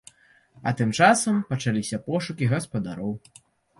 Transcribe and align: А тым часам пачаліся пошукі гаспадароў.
А 0.69 0.73
тым 0.79 0.93
часам 1.01 1.37
пачаліся 1.51 2.01
пошукі 2.07 2.51
гаспадароў. 2.55 3.13